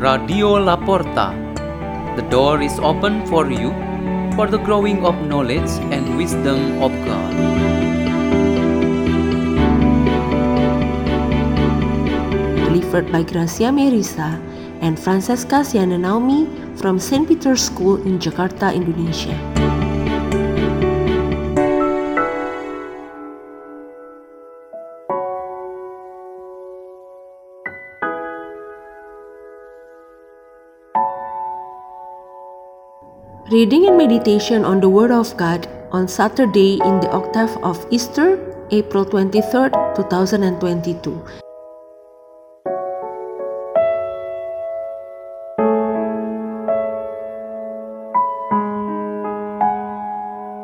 [0.00, 1.36] Radio Laporta.
[2.16, 3.68] The door is open for you
[4.32, 7.32] for the growing of knowledge and wisdom of God.
[12.64, 14.40] Delivered by Gracia Merisa
[14.80, 16.48] and Francesca Siana Naomi
[16.80, 17.28] from St.
[17.28, 19.36] Peter's School in Jakarta, Indonesia.
[33.48, 38.38] Reading and meditation on the Word of God on Saturday in the octave of Easter,
[38.70, 41.10] April 23rd, 2022.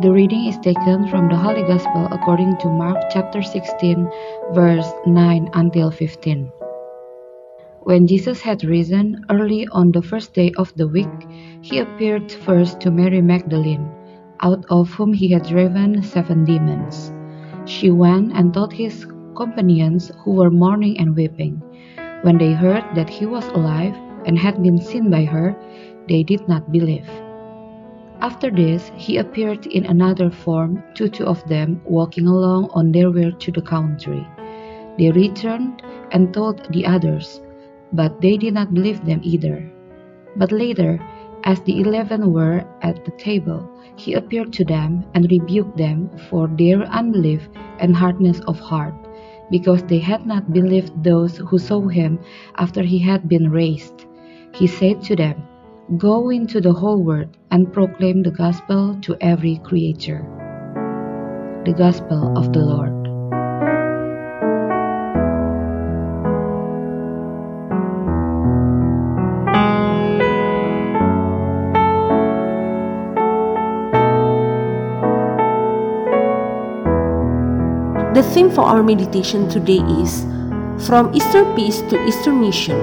[0.00, 4.10] The reading is taken from the Holy Gospel according to Mark chapter 16,
[4.54, 6.50] verse 9 until 15.
[7.84, 11.10] When Jesus had risen early on the first day of the week,
[11.62, 13.90] he appeared first to Mary Magdalene,
[14.38, 17.12] out of whom he had driven seven demons.
[17.64, 21.60] She went and told his companions who were mourning and weeping.
[22.22, 25.56] When they heard that he was alive and had been seen by her,
[26.08, 27.10] they did not believe.
[28.20, 33.10] After this, he appeared in another form to two of them walking along on their
[33.10, 34.24] way to the country.
[34.98, 37.40] They returned and told the others,
[37.92, 39.70] but they did not believe them either.
[40.36, 41.00] But later,
[41.44, 46.48] as the eleven were at the table, he appeared to them and rebuked them for
[46.48, 47.48] their unbelief
[47.78, 48.94] and hardness of heart,
[49.50, 52.18] because they had not believed those who saw him
[52.56, 54.06] after he had been raised.
[54.54, 55.42] He said to them,
[55.98, 60.24] Go into the whole world and proclaim the gospel to every creature.
[61.66, 63.01] The Gospel of the Lord.
[78.22, 80.22] The theme for our meditation today is
[80.86, 82.78] From Easter Peace to Easter Mission.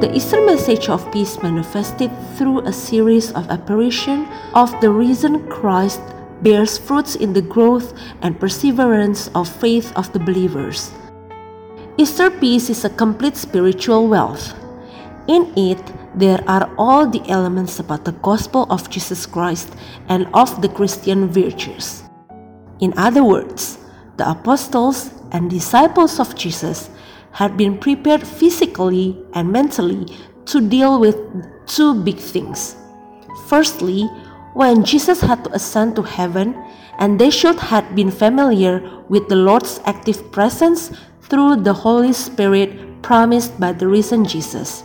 [0.00, 6.00] The Easter message of peace manifested through a series of apparitions of the risen Christ
[6.40, 7.92] bears fruits in the growth
[8.22, 10.90] and perseverance of faith of the believers.
[11.98, 14.56] Easter peace is a complete spiritual wealth.
[15.28, 15.84] In it,
[16.14, 19.68] there are all the elements about the gospel of Jesus Christ
[20.08, 22.04] and of the Christian virtues.
[22.80, 23.76] In other words,
[24.20, 26.90] the apostles and disciples of Jesus
[27.32, 30.04] had been prepared physically and mentally
[30.44, 31.16] to deal with
[31.64, 32.76] two big things.
[33.48, 34.04] Firstly,
[34.52, 36.52] when Jesus had to ascend to heaven,
[36.98, 40.92] and they should have been familiar with the Lord's active presence
[41.22, 44.84] through the Holy Spirit promised by the risen Jesus.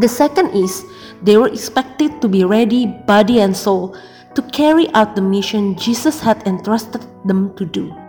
[0.00, 0.82] The second is
[1.20, 3.94] they were expected to be ready, body and soul,
[4.34, 7.99] to carry out the mission Jesus had entrusted them to do.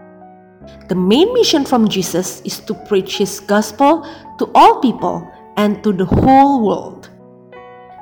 [0.87, 4.05] The main mission from Jesus is to preach his gospel
[4.39, 7.09] to all people and to the whole world.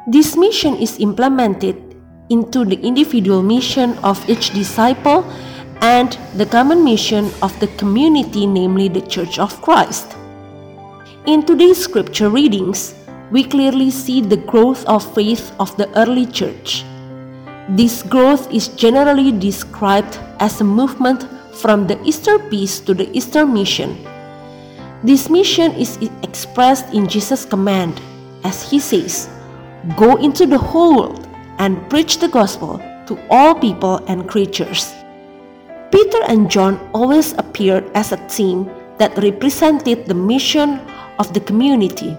[0.07, 1.77] This mission is implemented
[2.29, 5.25] into the individual mission of each disciple
[5.81, 10.15] and the common mission of the community, namely the Church of Christ.
[11.25, 12.95] In today's scripture readings,
[13.31, 16.83] we clearly see the growth of faith of the early church.
[17.69, 21.27] This growth is generally described as a movement
[21.59, 23.99] from the Easter peace to the Easter mission.
[25.03, 27.99] This mission is expressed in Jesus' command,
[28.43, 29.29] as he says,
[29.95, 31.27] Go into the whole world
[31.59, 34.93] and preach the gospel to all people and creatures.
[35.91, 40.79] Peter and John always appeared as a team that represented the mission
[41.17, 42.15] of the community.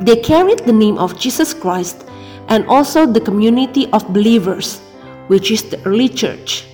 [0.00, 2.06] They carried the name of Jesus Christ
[2.48, 4.80] and also the community of believers,
[5.28, 6.66] which is the early church.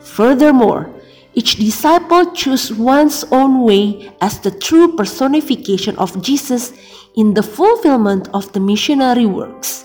[0.00, 0.92] Furthermore,
[1.34, 6.72] each disciple chose one's own way as the true personification of Jesus
[7.16, 9.84] in the fulfillment of the missionary works.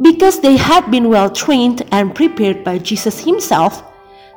[0.00, 3.82] Because they had been well trained and prepared by Jesus himself,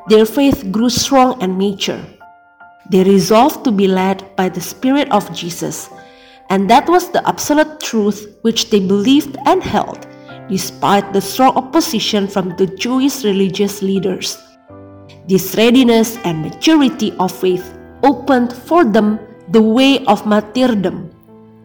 [0.08, 2.02] their faith grew strong and mature.
[2.90, 5.90] They resolved to be led by the Spirit of Jesus,
[6.50, 10.08] and that was the absolute truth which they believed and held,
[10.50, 14.42] despite the strong opposition from the Jewish religious leaders.
[15.30, 19.20] This readiness and maturity of faith opened for them
[19.54, 21.14] the way of martyrdom,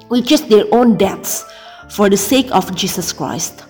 [0.08, 1.48] which is their own deaths
[1.88, 3.64] for the sake of Jesus Christ.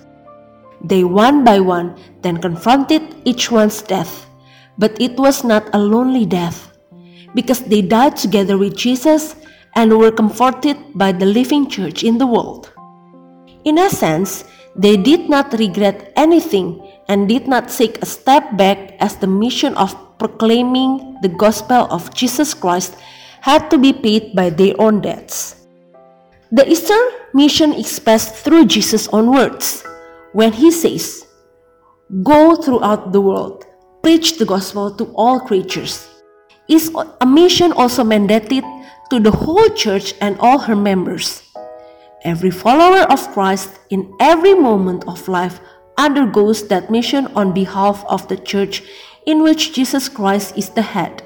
[0.83, 4.27] They one by one then confronted each one's death,
[4.77, 6.75] but it was not a lonely death,
[7.33, 9.37] because they died together with Jesus
[9.75, 12.67] and were comforted by the living church in the world.
[13.63, 14.43] In a sense,
[14.75, 19.73] they did not regret anything and did not take a step back as the mission
[19.75, 22.95] of proclaiming the gospel of Jesus Christ
[23.41, 25.67] had to be paid by their own debts.
[26.51, 26.99] The Easter
[27.33, 29.83] mission expressed through Jesus' own words
[30.33, 31.25] when he says,
[32.23, 33.65] Go throughout the world,
[34.03, 36.07] preach the gospel to all creatures.
[36.67, 36.89] Is
[37.21, 38.65] a mission also mandated
[39.09, 41.44] to the whole church and all her members.
[42.25, 45.61] Every follower of Christ in every moment of life
[45.95, 48.81] undergoes that mission on behalf of the church
[49.27, 51.21] in which Jesus Christ is the head.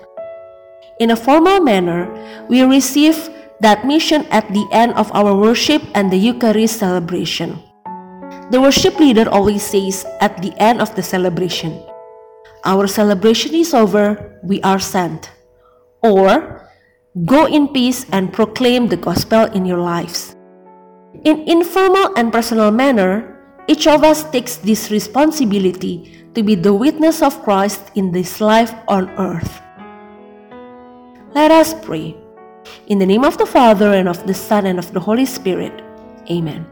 [0.99, 2.03] In a formal manner,
[2.49, 3.15] we receive
[3.61, 7.63] that mission at the end of our worship and the Eucharist celebration.
[8.51, 11.79] The worship leader always says at the end of the celebration,
[12.65, 15.31] Our celebration is over, we are sent.
[16.03, 16.67] Or,
[17.25, 20.35] Go in peace and proclaim the gospel in your lives.
[21.23, 23.35] In informal and personal manner,
[23.67, 28.73] each of us takes this responsibility to be the witness of Christ in this life
[28.87, 29.59] on earth.
[31.35, 32.15] Let us pray.
[32.87, 35.83] In the name of the Father, and of the Son, and of the Holy Spirit.
[36.31, 36.65] Amen.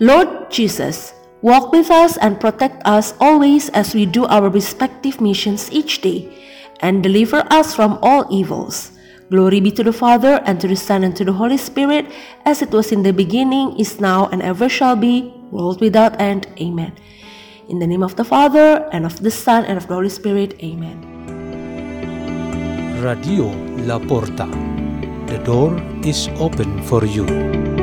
[0.00, 1.12] Lord Jesus,
[1.42, 6.32] walk with us and protect us always as we do our respective missions each day,
[6.80, 8.95] and deliver us from all evils.
[9.28, 12.06] Glory be to the Father, and to the Son, and to the Holy Spirit,
[12.44, 16.46] as it was in the beginning, is now, and ever shall be, world without end.
[16.60, 16.92] Amen.
[17.68, 20.54] In the name of the Father, and of the Son, and of the Holy Spirit.
[20.62, 21.02] Amen.
[23.02, 23.50] Radio
[23.82, 24.46] La Porta.
[25.26, 25.74] The door
[26.04, 27.75] is open for you.